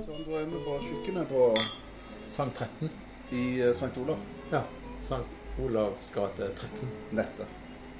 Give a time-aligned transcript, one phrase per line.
[0.00, 1.42] Sånn, da er vi på kjøkkenet på,
[2.30, 2.88] Sankt 13.
[3.36, 4.16] i eh, Sankt Olav.
[4.48, 4.62] Ja.
[5.04, 6.88] Sankt Olavs gate 13.
[7.18, 7.46] Nettet.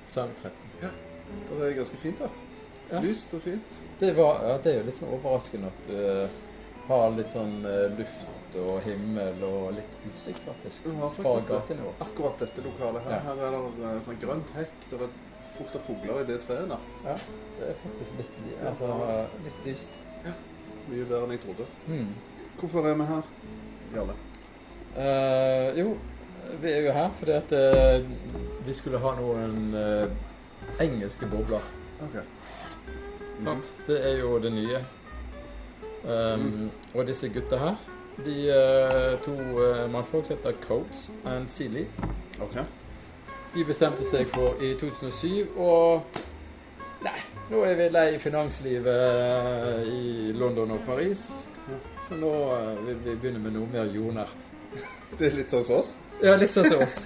[0.09, 0.53] Sankt 13.
[0.87, 0.91] Ja.
[1.51, 2.33] Det er ganske fint her.
[2.91, 3.03] Ja.
[3.05, 3.81] Lyst og fint.
[4.01, 6.39] Det, var, ja, det er jo litt sånn overraskende at du eh,
[6.89, 10.89] har litt sånn eh, luft og himmel og litt utsikt, faktisk.
[10.89, 11.59] Ja, Fra faktisk det.
[11.59, 11.93] gatenivå.
[12.09, 13.19] Akkurat dette lokalet her.
[13.19, 13.21] Ja.
[13.29, 14.79] Her er det eh, sånn grønt hekk.
[14.89, 15.05] Det er
[15.61, 16.89] fullt av fugler i det treet der.
[17.05, 17.15] Ja,
[17.61, 18.91] det er faktisk litt, li- altså,
[19.47, 20.01] litt lyst.
[20.91, 21.67] Mye bedre enn jeg trodde.
[21.87, 22.09] Mm.
[22.59, 23.29] Hvorfor er vi her,
[23.95, 24.15] Jarle?
[24.91, 25.93] Uh, jo,
[26.65, 31.63] vi er jo her fordi at uh, vi skulle ha noen uh, engelske bobler.
[32.03, 32.17] Ok.
[33.45, 33.71] Sant?
[33.87, 34.81] Det er jo det nye.
[36.03, 37.79] Um, Og disse gutta her,
[38.25, 38.35] de
[39.25, 39.33] to
[39.93, 41.87] mannfolk heter Coates and Sealy.
[42.41, 42.57] Ok.
[43.55, 46.19] De bestemte seg for i 2007 og
[47.01, 47.17] Nei,
[47.49, 51.23] nå er vi lei finanslivet eh, i London og Paris.
[52.05, 54.45] Så nå eh, vil vi begynne med noe mer jordnært.
[55.17, 55.95] Det er litt sånn som oss.
[56.21, 56.99] Ja, litt sånn som oss.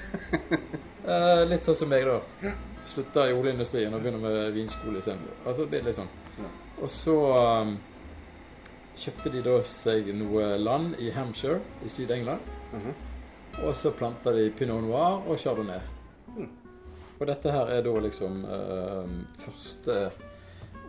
[1.06, 2.52] uh, litt sånn som meg, da.
[2.90, 5.38] Slutta i oljeindustrien og begynner med vinskole istedenfor.
[5.44, 6.10] Altså, det blir litt sånn.
[6.82, 7.16] Og så
[7.62, 7.76] um,
[8.98, 12.54] kjøpte de da seg noe land i Hampshire i Syd-England.
[12.74, 13.02] Mhm.
[13.62, 15.93] Og så planta de pinot noir og chardonnay.
[16.36, 16.48] Mm.
[17.20, 20.10] Og dette her er da liksom uh, første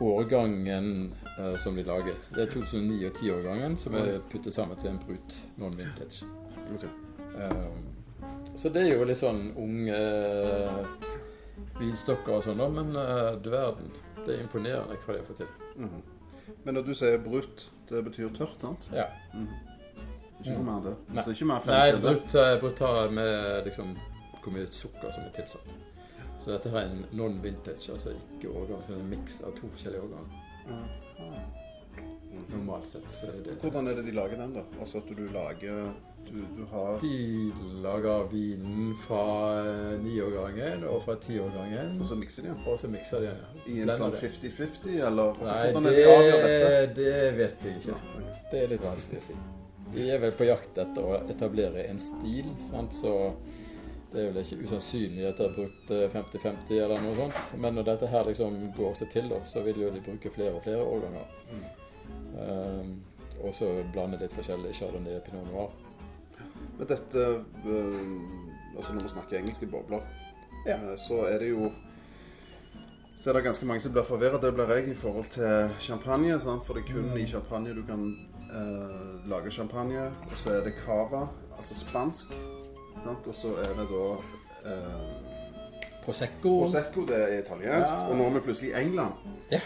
[0.02, 2.30] årgangen uh, som de laget.
[2.36, 6.26] Det er 2009- og 10-årgangen som er puttet sammen til en brut non-vintage.
[6.74, 6.90] Okay.
[7.38, 7.78] Eh,
[8.56, 10.00] så det er jo litt sånn unge
[11.80, 12.68] vinstokker og sånn, da.
[12.74, 12.92] Men
[13.44, 13.92] du verden,
[14.26, 15.54] det er imponerende hva de har fått til.
[15.78, 16.02] Mhm.
[16.66, 18.88] Men når du sier brutt, det betyr tørt, sant?
[18.94, 19.06] Ja.
[20.42, 20.96] Ikke noe mer enn det.
[21.14, 21.24] Nei.
[21.24, 22.46] Så ikke mer Nei, brutt, enn det.
[22.46, 23.96] eh, brut har med liksom
[24.46, 25.76] hvor mye sukker som er tilsatt.
[26.40, 28.82] Så dette her er en non-vintage, altså ikke årgang.
[28.92, 30.42] Er en miks av to forskjellige årganger.
[32.52, 34.64] Normalt sett så er det Hvordan er det de lager den, da?
[34.84, 35.94] Altså at du lager
[36.28, 37.52] Du, du har De
[37.84, 39.22] lager vinen fra
[39.62, 42.60] eh, niårgangen og fra tiårgangen, Og så mikser de den?
[42.68, 43.40] og så mikser de den.
[43.40, 43.64] ja.
[43.66, 46.96] I en Blender sånn 50-50, eller altså, Nei, hvordan det, er det de avgjør dette?
[47.00, 47.96] det vet jeg ikke.
[47.96, 48.40] Ja.
[48.52, 49.38] Det er litt vanskelig å si.
[49.96, 52.94] De er vel på jakt etter å etablere en stil, sant?
[52.94, 53.14] så
[54.16, 57.42] det er vel ikke usannsynlig at de har brukt eh, 50-50 eller noe sånt.
[57.60, 60.54] Men når dette her liksom går seg til, da, så vil jo de bruke flere
[60.56, 61.26] og flere årganger.
[61.52, 61.66] Mm.
[62.36, 62.94] Um,
[63.44, 65.72] og så blande litt forskjellig chardonnay og pinot noir.
[66.78, 67.18] Men dette
[67.66, 68.20] øh,
[68.76, 70.02] Altså når vi snakker engelske bobler,
[70.68, 70.78] Ja.
[70.84, 71.72] øh, så er det jo
[73.18, 74.42] så er det ganske mange som blir forvirret.
[74.42, 76.40] Det blir jeg i forhold til champagne.
[76.40, 76.66] Sant?
[76.66, 77.18] For det er kun Mm.
[77.18, 78.02] i champagne du kan
[78.56, 80.08] øh, lage champagne.
[80.32, 81.28] Og så er det cava,
[81.58, 82.26] altså spansk.
[83.04, 84.06] Og så er det da
[84.70, 86.60] eh, Prosecco.
[86.62, 87.92] Prosecco, det er italiensk.
[87.92, 88.08] Ja.
[88.10, 89.14] Og nå er vi plutselig i England.
[89.52, 89.60] Ja.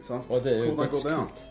[0.00, 0.24] Sant?
[0.30, 1.26] Og det er jo Hvordan går det an?
[1.26, 1.44] dødskult.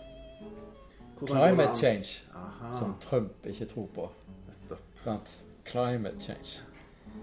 [1.18, 1.76] Hvordan går det Climate an?
[1.76, 4.10] change, Aha, som Trump ikke tror på.
[4.48, 4.80] nettopp.
[5.04, 5.36] Sant?
[5.66, 6.60] Climate change.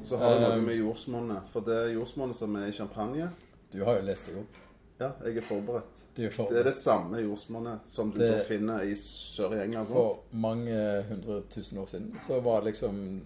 [0.05, 1.43] Så har det noe Um, med jordsmonnet.
[1.49, 3.31] For det er jordsmonnet som er i champagne.
[3.72, 4.56] Du har jo lest deg opp.
[5.01, 6.01] Ja, jeg er forberedt.
[6.16, 9.53] Du er for, Det er det samme jordsmonnet som du Det- da finner i sør
[9.53, 9.87] i England.
[9.87, 9.97] Sant?
[9.97, 13.22] for mange hundre tusen år siden så var det liksom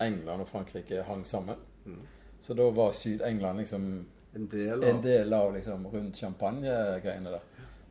[0.00, 1.56] England og Frankrike hang sammen.
[1.86, 2.02] Mm.
[2.40, 7.44] Så da var Syd-England liksom En del en del av liksom rundt champagnegreiene der.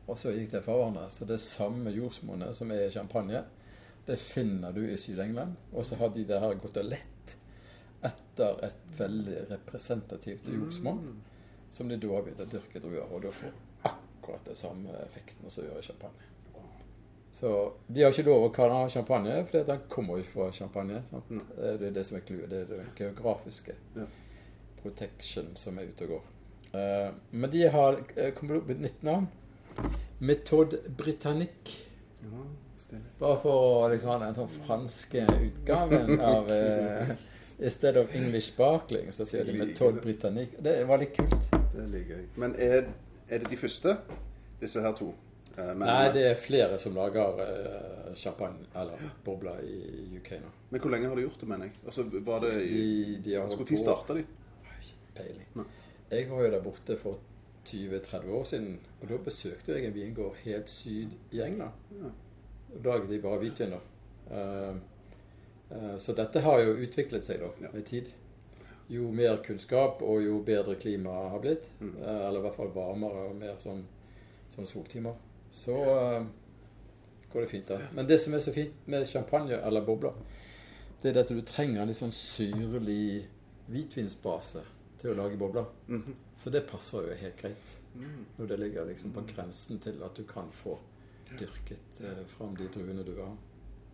[0.06, 1.08] Og så gikk det fra hverandre.
[1.10, 3.42] Så det samme jordsmonnet som er i champagne,
[4.06, 5.56] det finner du i Syd-England.
[5.72, 7.34] Og så har de det her gått og lett
[8.06, 11.16] etter et veldig representativt jordsmonn,
[11.70, 13.54] som de da har begynt å dyrke druer, og da får
[13.88, 16.30] akkurat det samme effekten som gjør i champagne.
[17.36, 21.02] Så de har ikke lov å kalle den champagne, for den kommer jo fra champagne.
[21.12, 21.40] Mm.
[21.58, 22.46] Det er det som er clouet.
[22.48, 24.06] Det er det geografiske Ja.
[24.82, 26.30] protection som er ute og går.
[26.76, 29.28] Uh, men de har uh, kommet opp med et nytt navn.
[30.18, 31.76] Metode Britannique.
[32.22, 32.46] Ja.
[33.20, 39.12] Bare for å liksom ha den sånn franske utgaven av i stedet of English sparkling,
[39.12, 40.56] så sier de Metode Britannique.
[40.62, 41.50] Det var litt kult.
[41.74, 42.26] Det liker gøy.
[42.40, 42.88] Men er,
[43.28, 43.96] er det de første,
[44.60, 45.12] disse her to?
[45.56, 50.50] Eh, men, Nei, det er flere som lager uh, champagne eller bobler i UK nå.
[50.70, 51.78] men hvor lenge har de gjort det, mener jeg?
[51.86, 52.82] Altså, var det i
[53.16, 54.24] De, de har på starta de?
[55.16, 55.46] Peiling.
[55.56, 55.64] Nei.
[56.10, 57.18] Jeg var jo der borte for
[57.66, 61.72] 20-30 år siden, og da besøkte jeg en vingård helt syd i England.
[62.02, 62.10] Ja.
[62.76, 63.80] Da laget de bare hvitvin, da.
[64.30, 64.76] Uh,
[65.72, 67.72] uh, så dette har jo utviklet seg da, Ja.
[67.72, 68.12] med tid.
[68.88, 71.96] Jo mer kunnskap og jo bedre klima har blitt, Mm.
[72.02, 73.82] eh, eller i hvert fall varmere og mer sånn,
[74.54, 75.16] sånn soltimer,
[75.50, 76.26] så uh,
[77.32, 77.80] går det fint da.
[77.94, 80.14] Men det som er så fint med champagne eller bobler,
[81.02, 83.26] det er at du trenger en litt sånn syrlig
[83.70, 84.62] hvitvinsbase
[85.00, 85.66] til å lage bobler.
[85.86, 86.22] Mhm.
[86.36, 87.74] Så det passer jo helt greit.
[87.96, 88.24] Mm.
[88.36, 90.78] Når det ligger liksom på grensen til at du kan få
[91.38, 93.36] dyrket eh, fram de druene du vil ha.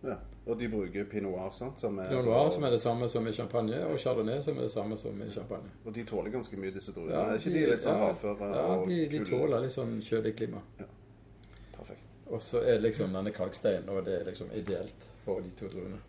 [0.03, 0.17] Ja.
[0.45, 1.79] Og de bruker pinot noir, sant?
[1.79, 4.67] Som er, Pinot noir, som er det samme som i champagne, og chardonnay, som er
[4.67, 5.71] det samme som i champagne.
[5.85, 7.13] Og de tåler ganske mye, disse druene.
[7.15, 9.95] Ja, er ikke de, litt sånn ja, hardføre Ja, ja de, de tåler litt sånn
[10.03, 10.59] kjølig klima.
[10.75, 10.99] Perfekt.
[12.33, 15.99] Og så er liksom denne kalksteinen, og det er liksom ideelt for de to druene.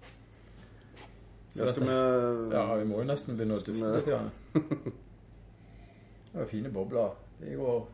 [1.53, 4.06] Så Ja, dette- vi Ja, vi må jo nesten begynne å dufte litt.
[4.06, 4.21] Ja.
[6.32, 7.11] Det er fine bobler.
[7.41, 7.87] De går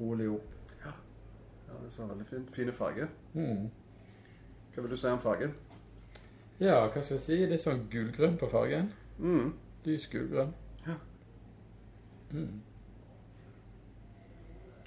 [0.00, 0.52] rolig opp.
[0.84, 0.92] Ja,
[1.84, 2.50] det ser veldig fint.
[2.56, 3.06] Fine farger.
[3.34, 3.70] Mm.
[4.74, 5.54] Hva vil du si om fargen?
[6.60, 7.36] Ja, hva skal jeg si?
[7.46, 8.90] Det er sånn gulgrønn på fargen.
[9.18, 9.52] Mm.
[9.84, 10.52] Lys gulgrønn.
[10.86, 10.94] Ja.
[12.32, 12.60] Mm.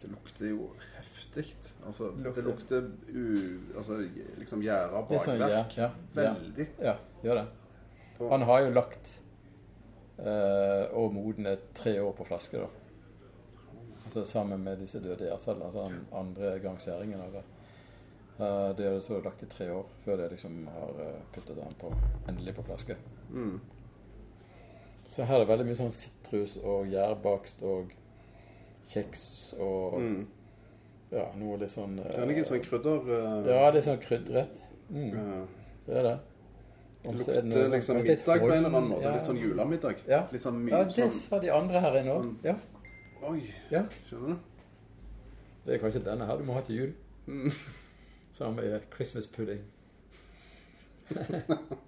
[0.01, 1.45] Det lukter jo heftig.
[1.85, 2.35] Altså, Lukter.
[2.35, 3.97] det lukter u, altså,
[4.39, 5.25] liksom gjæra bakverk.
[5.25, 6.67] sånn, ja, ja, ja, Veldig.
[6.83, 7.45] ja, gjør det.
[8.31, 9.11] Han har jo lagt
[10.19, 12.67] eh, og modnet tre år på flaske, da.
[14.05, 15.65] Altså sammen med disse døde gjærcellene.
[15.69, 17.43] Altså den andre gangseringen av det.
[18.39, 21.59] Eh, det er det så lagt i tre år før det liksom har eh, puttet
[21.59, 21.91] den på,
[22.27, 22.95] endelig på flaske.
[23.29, 23.59] Mm.
[25.05, 27.93] Så her er det veldig mye sånn sitrus og gjærbakst og
[28.89, 29.23] kjeks
[29.59, 30.27] og Mm.
[31.11, 34.01] ja, noe litt sånn uh, Det er ikke sånn krydder uh, Ja, det er sånn
[34.03, 34.59] krydret.
[34.89, 35.45] Mm, uh,
[35.85, 36.17] det er det.
[37.03, 39.03] Det er lukter liksom middag på en eller annen måte.
[39.05, 39.11] ja.
[39.15, 40.01] Litt sånn julemiddag.
[40.09, 40.21] Ja.
[40.31, 42.31] Mye Ja, det sånn sa de andre her inne òg.
[42.43, 42.55] Ja.
[43.29, 43.83] Oi, ja.
[44.09, 44.39] skjønner du?
[45.65, 46.93] Det er kanskje denne her du må ha til jul.
[47.27, 47.51] Mm.
[48.37, 49.63] Sammen med Christmas pudding.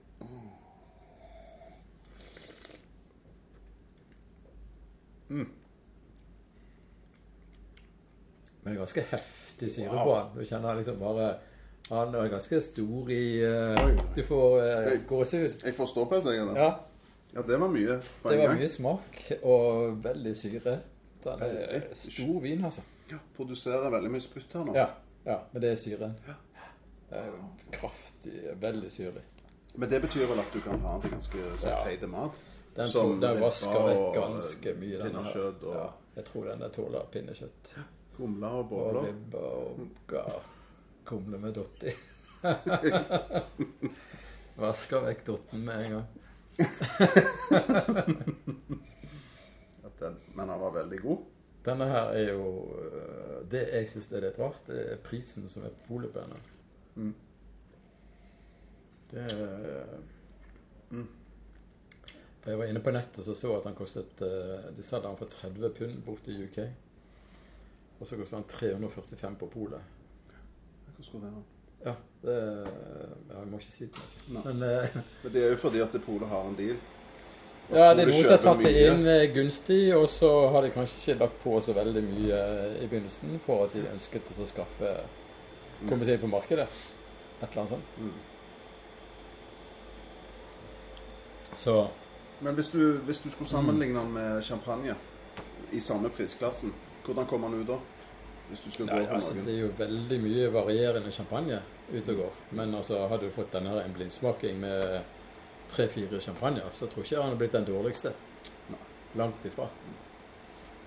[5.31, 5.48] Mm.
[8.63, 10.04] Men ganske heftig syre Wow.
[10.06, 10.28] på han.
[10.38, 11.30] Du kjenner liksom bare
[11.90, 13.96] Han er ganske stor i uh, Oi.
[14.16, 15.63] Du får uh, gåsehud.
[15.66, 16.46] Jeg får ståpels, jeg.
[16.48, 16.54] da.
[16.56, 16.72] Ja,
[17.34, 18.60] Ja, det var mye på det var gang.
[18.60, 20.78] mye smak og veldig syre.
[21.24, 22.81] Så han er stor vin, altså.
[23.12, 24.74] Ja, produserer veldig mye spytt her nå.
[24.75, 24.88] Ja,
[25.25, 26.16] ja men det er syren.
[27.12, 27.28] Eh,
[27.72, 29.22] Kraftig, veldig syrlig.
[29.75, 31.84] Men det betyr vel at du kan ha til ganske så Ja.
[31.86, 32.40] feit mat?
[32.75, 35.00] Den, Som den vasker vekk ganske mye.
[35.04, 37.74] pinnekjøtt og- ja, Jeg tror den tåler pinnekjøtt.
[38.18, 39.02] Kumler og Og bobler.
[39.08, 39.80] ribbe og
[40.12, 40.24] ja,
[41.06, 41.92] kumle med dott i.
[44.62, 46.08] Vasker vekk dotten med en gang.
[50.02, 51.18] Den, men han var veldig god.
[51.66, 52.46] Denne her er jo
[52.81, 56.19] øh, Det jeg syns er litt rart, det er prisen som er på polet på
[56.24, 56.40] henne.
[56.96, 57.13] Mm.
[59.12, 59.86] Det er
[60.92, 61.08] Mm.
[62.42, 65.18] For Jeg var inne på nettet og så at han kostet øh, De selger han
[65.18, 66.58] for 30 pund borte i UK.
[68.01, 69.81] Og så koster han 345 på polet.
[70.86, 71.44] Hvordan skulle det være?
[71.86, 72.33] Ja, det
[73.30, 74.01] ja, Jeg må ikke si det.
[74.30, 74.42] Nei.
[74.45, 76.75] Men øh, Men det er jo fordi at Polet har en deal.
[77.69, 80.65] Og Ja, det er noen som har tatt det inn eh, gunstig, og så har
[80.65, 84.33] de kanskje ikke lagt på så veldig mye eh, i begynnelsen for at de ønsket
[84.33, 84.92] å skaffe
[85.88, 86.68] komme seg inn på markedet.
[87.39, 87.98] Et eller annet sånt.
[87.98, 88.19] Mm.
[91.57, 91.88] Så
[92.42, 94.95] Men hvis du, hvis du skulle sammenligne den med champagne
[95.71, 96.74] i samme prisklassen,
[97.06, 97.77] hvordan kommer den ut da?
[98.51, 99.45] Hvis du gå Nei, på altså, noen?
[99.48, 101.62] det er jo veldig mye varierende champagne
[101.94, 102.38] ute og går.
[102.59, 105.01] Men altså, hadde du fått denne en blindsmaking med
[105.71, 108.13] tre-fire champagner, så tror jeg ikke han hadde blitt den dårligste.
[109.15, 109.68] Langt ifra.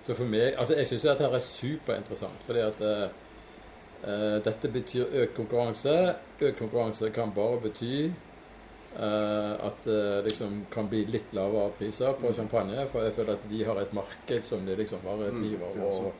[0.05, 5.17] Så for meg Altså, jeg syns dette her er superinteressant, fordi at eh, dette betyr
[5.23, 5.95] økt konkurranse.
[6.41, 8.11] Økt konkurranse kan bare bety
[8.95, 12.85] Uh, at det liksom kan bli litt lavere priser på champagne.
[12.93, 15.89] For jeg føler at de har et marked som de liksom bare Mm, driver ja,
[15.91, 16.11] så.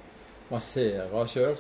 [0.50, 1.56] Og masserer sjøl.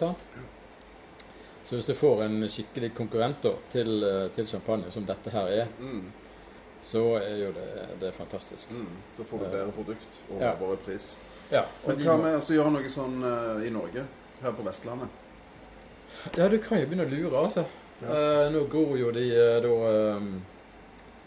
[1.65, 5.47] Så hvis du får en skikkelig konkurrent da, til, eh, til champagne, som dette her
[5.47, 6.11] er, Mm,
[6.81, 8.69] så er jo det, det er fantastisk.
[8.71, 8.87] mm,
[9.17, 10.51] da får du bedre produkt og Ja.
[10.53, 11.15] lavere pris.
[11.51, 14.03] Ja, Men hva med å gjøre noe sånn uh, i Norge?
[14.41, 15.09] Her på Vestlandet?
[16.37, 17.65] Ja, du kan jo begynne å lure, altså.
[18.01, 18.07] Ja.
[18.07, 20.41] Uh, nå går jo de eh, da um,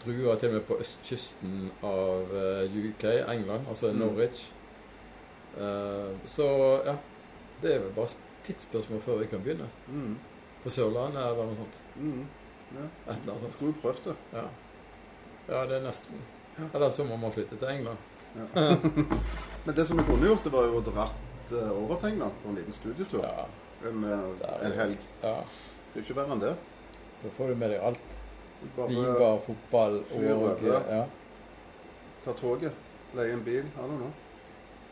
[0.05, 3.99] druer til og med på østkysten av eh, UK, England, altså Mm.
[3.99, 4.45] Norwich.
[5.57, 6.95] Eh, så ja,
[7.61, 8.15] det er vel bare
[8.47, 9.67] tidsspørsmål før vi kan begynne.
[9.87, 10.17] Mm,
[10.63, 11.79] På Sørlandet eller noe sånt.
[11.95, 12.25] mm,
[12.75, 12.85] ja.
[12.85, 13.55] Et eller annet sånt.
[13.57, 14.15] Skulle jo prøvd det.
[14.33, 14.43] Ja.
[15.49, 16.21] ja, det er nesten.
[16.59, 16.67] Ja.
[16.73, 17.97] Eller så må man flytte til England.
[18.35, 18.75] Ja.
[19.65, 22.35] Men det som vi kunne gjort, det var jo å dratt uh, over til England
[22.43, 23.23] på en liten studietur.
[23.25, 23.45] Ja,
[23.87, 25.05] En, eh, en jo- helg.
[25.23, 25.35] ja.
[25.93, 26.55] Det er ikke verre enn det.
[27.23, 28.15] Da får du med deg alt.
[28.75, 31.05] Bare Vinbar, fotball fly og ja.
[32.25, 32.73] ta toget,
[33.15, 33.63] leie en bil.
[33.63, 34.11] I don't know.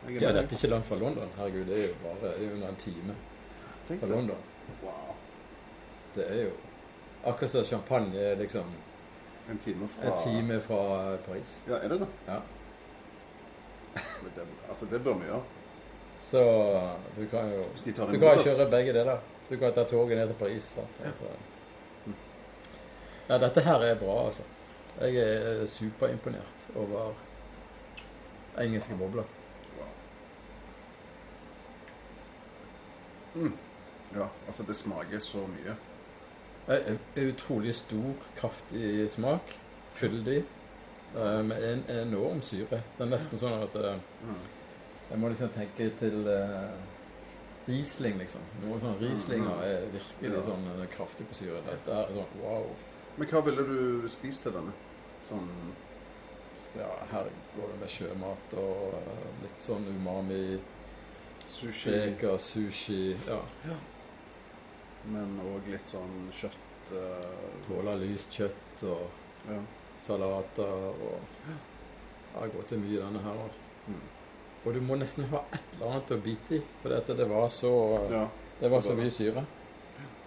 [0.08, 1.28] Ja, dette er ikke langt fra London.
[1.36, 3.14] Herregud, det er jo bare det er under en time
[3.86, 4.14] Tenk fra det.
[4.14, 4.36] London.
[4.82, 5.14] Wow.
[6.14, 6.50] Det er jo
[7.24, 8.70] akkurat som champagne er liksom
[9.50, 11.60] En time fra en time fra Paris.
[11.68, 12.08] Ja, er det det?
[12.26, 12.38] Ja.
[14.22, 15.42] Men det, altså, det bør vi gjøre.
[16.20, 16.42] Så
[17.16, 18.44] du kan jo Hvis de tar Du kan oss.
[18.44, 19.18] kjøre begge deler.
[19.50, 20.62] Du kan ta toget ned til Paris.
[20.62, 21.00] Sant?
[23.28, 24.42] Ja, dette her er bra, altså.
[25.00, 27.12] Jeg er superimponert over
[28.58, 29.24] engelske bobler.
[34.14, 35.74] Ja, altså det smaker så mye.
[36.68, 39.54] Det er utrolig stor, kraftig smak.
[39.96, 40.44] Fyldig.
[41.16, 42.82] eh, Med en enorm syre.
[42.98, 44.40] Det er nesten sånn at eh, Mm.
[45.10, 46.70] jeg må liksom tenke til eh,
[47.68, 48.40] Riesling, liksom.
[48.62, 51.60] Noen sånne Rieslinger er virkelig sånn kraftig på syre.
[51.66, 52.66] Dette er sånn wow.
[53.18, 54.72] Men hva ville du spist til denne?
[55.28, 55.48] Sånn
[56.76, 57.24] Ja, her
[57.56, 58.94] går det med sjømat og
[59.42, 60.58] litt sånn umami,
[61.48, 63.40] sushi, Beker, sushi Ja.
[65.08, 67.32] men òg litt sånn kjøtt uh,
[67.66, 69.08] Tåler lyst kjøtt og
[69.48, 69.60] Ja.
[70.02, 73.58] salater og Ja, det går til mye denne her, altså.
[73.88, 74.00] Mm.
[74.66, 77.48] Og du må nesten ha et eller annet å bite i, for dette, det var
[77.48, 77.72] så
[78.10, 78.26] ja.
[78.60, 79.44] Det var så mye syre.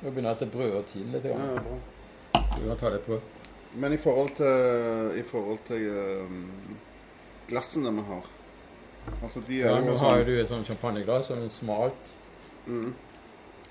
[0.01, 1.25] Nå begynner jeg til brød og tine litt.
[1.25, 1.55] ja, Grann.
[1.55, 2.41] ja, bra.
[2.57, 3.19] Du kan ta det på.
[3.75, 5.85] Men i forhold til, i forhold til
[6.25, 6.77] um,
[7.49, 8.29] glassene vi har
[9.24, 12.13] Altså, de er Ja, nå har du et sånn champagneglass, sånn smalt.
[12.67, 12.93] mm.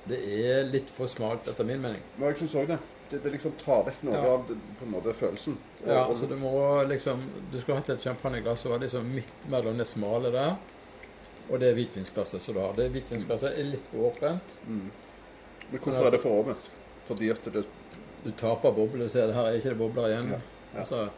[0.09, 2.01] Det er litt for smalt, etter min mening.
[2.19, 2.79] Men jeg syns òg det.
[3.11, 3.23] det.
[3.23, 4.31] Det liksom tar vekk noe Ja.
[4.35, 5.57] av det, på en måte følelsen.
[5.83, 7.21] Og- Ja, og- altså du må liksom
[7.53, 10.57] Du skulle hatt et champagneglass som var liksom midt mellom det smale der
[11.51, 12.73] og det hvitvinsglasset som du har.
[12.73, 14.41] Det hvitvinsglasset er litt for åpent.
[14.69, 14.91] mm.
[15.73, 16.71] Men hvorfor er det for åpent?
[17.07, 17.67] Fordi at det
[18.25, 19.09] Du taper bobler.
[19.09, 20.29] Se, her er ikke det bobler igjen.
[20.31, 20.37] Ja,
[20.75, 20.81] ja.
[20.81, 21.09] Altså,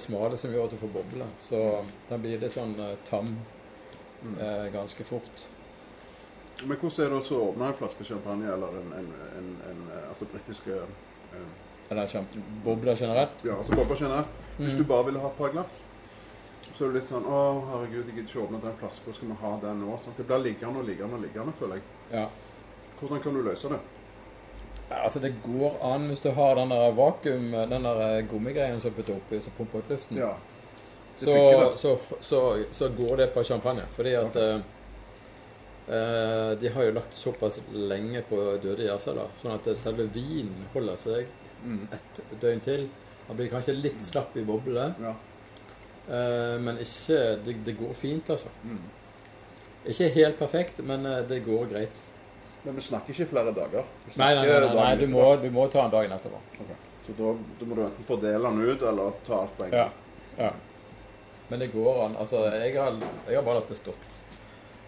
[0.00, 1.28] smale som gjør at du får bobler.
[1.38, 1.60] Så
[2.08, 3.34] da blir litt sånn eh, tam
[4.22, 4.38] mm.
[4.40, 5.46] eh, ganske fort.
[6.64, 10.06] Men hvordan er det å åpne en flaske champagne eller en, en, en, en eh,
[10.08, 11.50] altså britiske eh,
[11.90, 12.24] Eller
[12.64, 13.44] bobler generelt.
[13.44, 14.32] Ja, altså bobler generelt.
[14.56, 14.78] Hvis Mm.
[14.78, 15.82] du bare ville ha et par glass,
[16.72, 17.40] så er det litt sånn Å,
[17.70, 19.12] herregud, jeg gidder ikke åpne den flaska.
[19.12, 19.98] Skal vi ha den nå?
[20.00, 20.16] Sant?
[20.16, 21.84] Det blir liggende og liggende og liggende, føler jeg.
[22.10, 22.24] Ja.
[22.98, 23.78] Hvordan kan du løse det?
[24.90, 28.80] Ja, Altså Det går an hvis du har den der vakuum, den der eh, gummigreien
[28.80, 30.16] som putter oppi, som pumper ut luften.
[30.20, 30.34] Ja.
[31.16, 32.40] så, så, så,
[32.72, 33.86] så går det på champagne.
[33.96, 34.60] Fordi at okay.
[35.88, 40.08] eh, eh, de har jo lagt såpass lenge på døde gjærceller, sånn at eh, selve
[40.14, 41.26] vinen holder seg
[41.66, 41.86] Mm.
[41.90, 42.82] et døgn til.
[43.26, 45.14] Han blir kanskje litt slapp i boblene, Ja.
[46.06, 47.16] eh, men ikke
[47.46, 48.48] det, det går fint, altså.
[48.62, 48.82] Mm.
[49.88, 52.02] Ikke helt perfekt, men det går greit.
[52.66, 53.84] Men vi snakker ikke flere dager.
[54.18, 56.40] Nei, nei, nei, nei, du, må, du må ta den dagen etterpå.
[56.64, 56.78] Okay.
[57.06, 60.00] Så da, da må du enten fordele den ut, eller ta alt på en gang.
[60.40, 60.50] ja.
[61.46, 62.16] Men det går an.
[62.18, 62.96] Altså, jeg har,
[63.28, 64.16] jeg har bare latt det stått.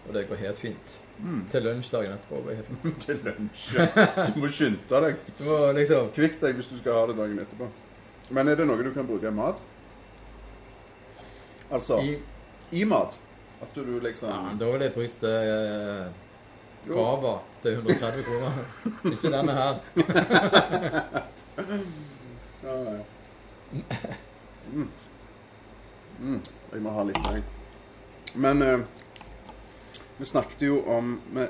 [0.07, 0.99] Og det går helt fint.
[1.19, 1.45] Mm.
[1.51, 2.41] Til lunsj dagen etterpå.
[2.43, 2.99] går helt fint.
[3.05, 3.65] Til lunsj.
[3.77, 4.27] ja.
[4.35, 5.23] Du må skynde deg.
[5.39, 7.71] Du må liksom Kvikk deg hvis du skal ha det dagen etterpå.
[8.35, 9.63] Men er det noe du kan bruke i mat?
[11.71, 12.17] Altså i,
[12.75, 13.15] i, mat?
[13.61, 16.09] At du liksom ja, Da vil jeg brukt det Jo.
[16.87, 18.51] Cava til 130 kroner.
[19.13, 19.73] Ikke denne her.
[24.69, 24.89] Mm.
[26.19, 26.41] Mm.
[26.73, 27.39] Jeg må ha litt mer.
[28.37, 28.79] Men eh,
[30.19, 31.45] vi snakket jo om Vi,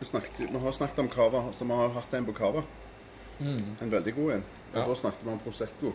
[0.00, 2.62] vi, snakket, vi har snakket om cava, så vi har hatt en på cava.
[3.38, 3.76] Mm.
[3.82, 4.44] En veldig god en.
[4.72, 4.86] Og Ja.
[4.88, 5.92] da snakket vi om Prosecco.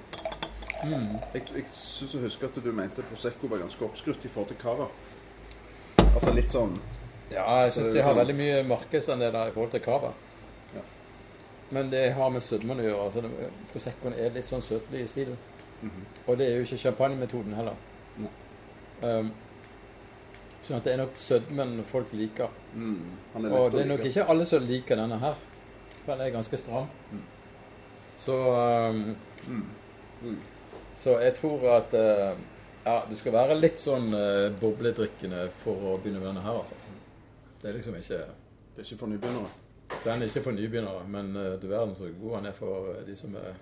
[0.85, 1.17] Mm.
[1.33, 4.57] Jeg, jeg syns jeg husker at du mente Prosecco var ganske oppskrytt i forhold til
[4.61, 4.87] cava.
[6.13, 6.77] Altså litt sånn
[7.31, 10.11] Ja, jeg syns de har sånn- veldig mye markedsandeler i forhold til Cava.
[10.75, 10.81] Ja.
[11.71, 13.05] Men det har med sødmen å gjøre.
[13.05, 15.37] altså det- Proseccoen er litt sånn søtlig i stilen.
[15.81, 16.05] mhm.
[16.27, 17.75] Og det er jo ikke champagnemetoden heller.
[19.03, 19.31] Um,
[20.63, 22.47] sånn at det er nok sødmen folk liker.
[22.75, 23.01] mm,
[23.35, 24.07] Og det er nok like.
[24.09, 25.35] ikke alle som liker denne her.
[26.05, 26.87] For den er ganske stram.
[27.11, 27.21] Mm.
[28.19, 28.33] Så
[28.89, 29.15] um,
[29.47, 29.63] Mm.
[30.23, 30.37] Mm.
[30.95, 32.37] Så jeg tror at uh,
[32.85, 36.73] ja, du skal være litt sånn uh, bobledrikkende for å begynne med denne her, altså.
[37.61, 38.17] Det er liksom ikke
[38.75, 39.49] Det er ikke for nybegynnere.
[40.03, 43.05] Den er ikke for nybegynnere, men eh, du verden så god han er for eh,
[43.07, 43.53] de som er,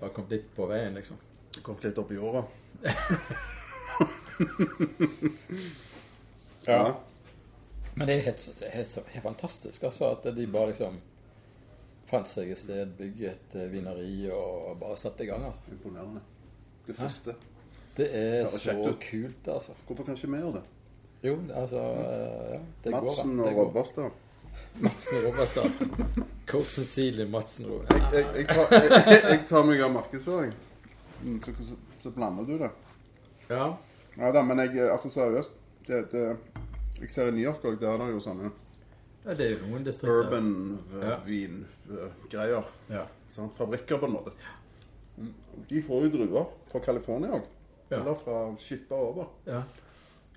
[0.00, 1.16] har kommet litt på veien, liksom.
[1.62, 2.42] Kommet kom litt opp i åra.
[6.66, 7.00] Ja.
[7.94, 11.00] Men det er helt, helt, helt fantastisk, altså, at de bare liksom
[12.08, 15.64] fant seg et sted, bygge et eh, vineri og bare sette i gang, altså.
[15.72, 16.22] Imponerende.
[16.86, 17.34] Det første.
[17.96, 19.76] Det er så kult, altså.
[19.86, 20.64] Hvorfor kan ikke vi gjøre det?
[21.22, 23.60] Jo, altså eh, Ja, det går Madsen og Det går.
[23.60, 23.66] og
[25.26, 25.70] Robberstad.
[26.48, 28.72] Coach Cecilie Madsen Ro- Jeg, jeg, jeg, tar,
[29.30, 30.52] jeg, tar meg av markedsføring.
[31.22, 32.70] Mm, Så, så, så blander du det.
[33.50, 33.68] Ja.
[34.18, 35.50] Ja da, men jeg, altså seriøst
[35.86, 36.24] det, det,
[37.00, 38.50] Jeg ser i New York òg, der er det jo sånne
[39.22, 40.24] ja, det er jo noen distrikter.
[40.24, 40.48] urban
[40.98, 41.14] Ja.
[41.22, 42.64] vin-greier.
[42.90, 43.04] Ja.
[43.30, 44.32] Sånn, Fabrikker, på en måte.
[45.14, 45.28] Mm.
[45.70, 47.44] De får jo druer fra California òg.
[47.94, 49.28] Eller fra skipper over.
[49.46, 49.62] ja.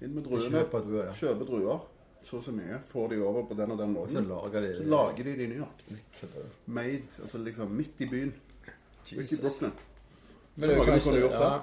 [0.02, 0.50] Inn med druene.
[0.52, 1.14] kjøper druer, ja.
[1.14, 1.80] Kjøper druer.
[2.26, 2.80] så og så mye.
[2.90, 5.44] Får de over på den og den Og så lager de Så lager de det
[5.44, 5.84] i New York.
[6.66, 8.34] Made, altså liksom midt i byen.
[8.66, 9.40] Midt i Jesus.
[9.40, 9.72] Brooklyn.
[10.56, 11.40] Men det er jo Mange kanskje kunne gjort det.
[11.40, 11.60] ja,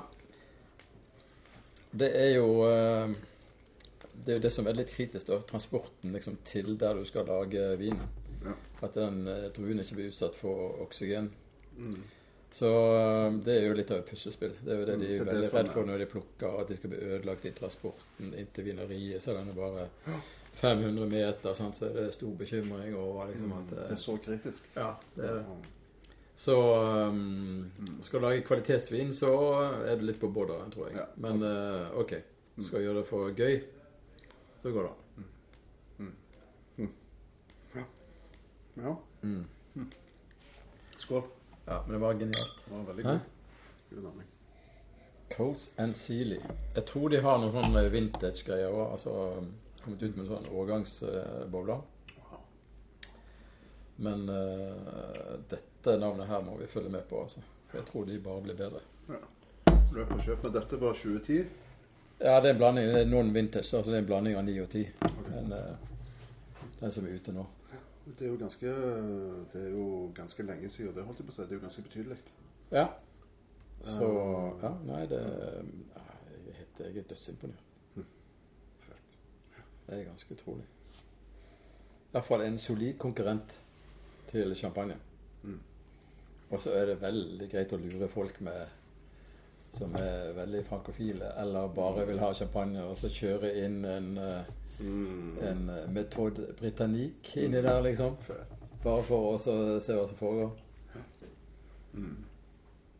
[1.98, 3.10] Det er jo eh,
[4.24, 5.40] Det er jo det som er litt kritisk, da.
[5.50, 8.08] Transporten liksom, til der du skal lage vinen.
[8.44, 8.52] Ja.
[8.82, 11.32] At den eh, druen ikke blir utsatt for oksygen.
[11.76, 12.02] Mm.
[12.52, 14.52] Så eh, det er jo litt av et puslespill.
[14.60, 16.06] Det er jo det de Mm, er er det veldig redd er- for når de
[16.06, 19.22] plukker, at de skal bli ødelagt i transporten inn til vineriet.
[19.22, 19.88] Så er den bare
[20.60, 21.76] 500 meter, sant?
[21.76, 24.68] så er det stor bekymring over liksom at Det eh, er så kritisk.
[24.76, 25.44] Ja, det er det.
[26.36, 26.56] Så
[27.08, 29.32] um, skal du lage kvalitetsvin, så
[29.86, 30.96] er det litt på borderen, tror jeg.
[30.96, 31.04] Ja.
[31.16, 32.14] Men uh, OK.
[32.56, 33.62] Du gjøre det for gøy,
[34.58, 34.98] så går det an.
[38.76, 38.96] Ja.
[39.22, 39.46] Mm.
[40.98, 41.22] Skål.
[41.64, 42.64] Ja, men det var genialt.
[42.64, 43.12] Det var veldig Hæ?
[43.90, 44.00] god.
[44.00, 44.28] Blanding.
[45.36, 46.40] Coats and Sealy.
[46.74, 48.96] Jeg tror de har noen sånne vintage-greier òg.
[48.96, 49.14] Altså
[49.82, 51.80] kommet ut med sånn årgangsbobler.
[54.02, 57.42] Men uh, dette navnet her må vi følge med på, altså.
[57.70, 58.82] For jeg tror de bare blir bedre.
[59.92, 60.42] Løp og kjøp.
[60.46, 61.42] Men dette var 2010.
[62.22, 62.88] Ja, det er en blanding.
[62.88, 64.84] Det er noen vintage, altså det er en blanding av 9 og 10.
[65.28, 67.46] Men uh, den som er ute nå.
[68.06, 68.66] Det er jo ganske,
[69.52, 70.94] det er jo ganske lenge siden.
[70.94, 71.42] Det holdt jeg på å si.
[71.42, 72.18] Det er jo ganske betydelig.
[72.72, 72.86] Ja.
[73.82, 74.08] Så
[74.62, 75.20] Ja, nei, det
[76.46, 77.62] Jeg heter, jeg er dødsimponert.
[78.80, 79.18] Fett.
[79.86, 80.64] Det er ganske utrolig.
[80.64, 83.60] I hvert fall en solid konkurrent
[84.28, 84.96] til champagne.
[85.42, 85.60] Mm.
[86.50, 88.66] Og så er det veldig greit å lure folk med
[89.72, 94.42] som er veldig frankofile, eller bare vil ha champagne, og så kjøre inn en, eh,
[94.80, 95.38] Mm.
[95.42, 98.16] en metode Méthode Britannique inni der, liksom.
[98.82, 100.50] Bare for å så se hva som foregår.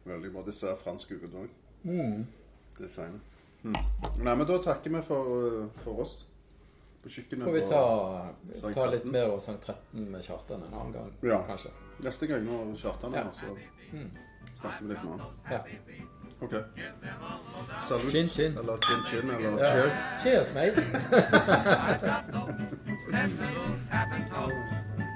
[0.05, 0.43] Veldig bra.
[0.43, 1.49] Det ser fransk ut òg.
[1.85, 2.27] Mm.
[2.79, 3.21] Designet.
[3.63, 3.75] Mm.
[4.25, 6.17] Nei, men da takker vi for, for oss
[7.03, 7.45] på kjøkkenet.
[7.47, 11.43] Får vi ta, ta litt mer av sang 13 med Kjartan en annen gang, Ja.
[11.47, 11.71] kanskje.
[12.03, 13.31] Neste gang når Kjartan er Ja.
[13.33, 13.57] så
[13.93, 14.11] Mm.
[14.55, 15.21] snakker vi litt med han.
[15.51, 15.65] Ja.
[16.43, 16.65] OK.
[17.81, 18.11] Salut.
[18.11, 18.57] Chin, chin.
[18.59, 19.73] Eller chin chin, eller Ja.
[19.73, 20.23] cheers.
[20.23, 20.75] Cheers, mate.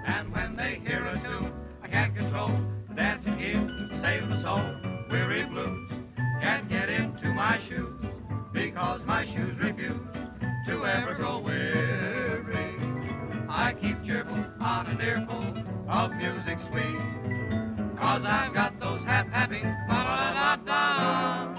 [0.06, 2.50] And when they hear a tune, I can't control
[2.88, 4.62] the dancing is save my soul.
[5.10, 5.90] Weary blues
[6.40, 8.04] can't get into my shoes
[8.52, 10.00] because my shoes refuse
[10.68, 12.76] to ever go weary.
[13.48, 15.44] I keep cheerful on an earful
[15.88, 17.15] of music sweet.
[18.16, 21.55] Cause I've got those half-happy, da da da da